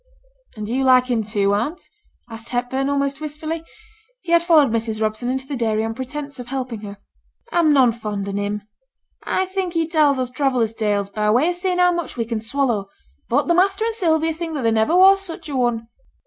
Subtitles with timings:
[0.55, 1.83] 'And do you like him, too, aunt?'
[2.27, 3.63] asked Hepburn, almost wistfully;
[4.21, 4.99] he had followed Mrs.
[4.99, 6.97] Robson into the dairy on pretence of helping her.
[7.51, 8.63] 'I'm none fond on him;
[9.23, 12.41] I think he tells us traveller's tales, by way o' seeing how much we can
[12.41, 12.87] swallow.
[13.29, 15.87] But the master and Sylvia think that there never was such a one.'